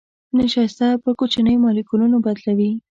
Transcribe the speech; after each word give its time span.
نشایسته 0.39 0.85
پر 1.01 1.11
کوچنيو 1.19 1.61
مالیکولونو 1.63 2.17
بدلوي. 2.25 2.71